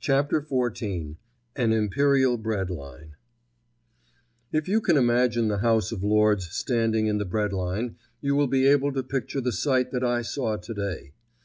CHAPTER 0.00 0.42
XIV—AN 0.42 1.72
IMPERIAL 1.72 2.38
BREAD 2.38 2.70
LINE 2.70 3.14
If 4.50 4.66
you 4.66 4.80
can 4.80 4.96
imagine 4.96 5.46
the 5.46 5.58
House 5.58 5.92
of 5.92 6.02
Lords 6.02 6.48
standing 6.50 7.06
in 7.06 7.18
the 7.18 7.24
bread 7.24 7.52
line, 7.52 7.94
you 8.20 8.34
will 8.34 8.48
be 8.48 8.66
able 8.66 8.92
to 8.92 9.04
picture 9.04 9.40
the 9.40 9.52
sight 9.52 9.92
that 9.92 10.02
I 10.02 10.22
saw 10.22 10.56
today. 10.56 11.12